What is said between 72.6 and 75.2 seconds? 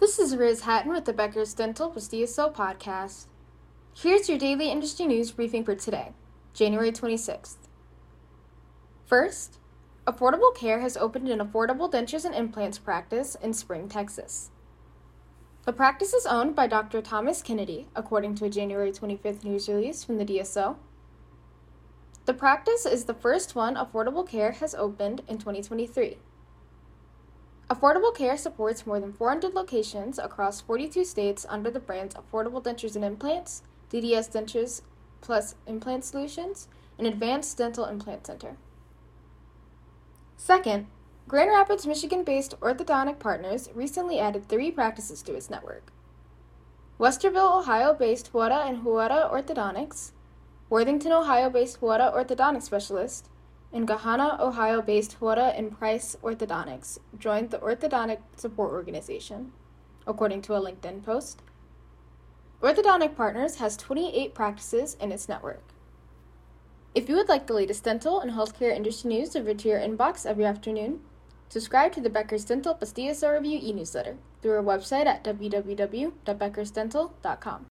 Plus DSO Review e newsletter through our website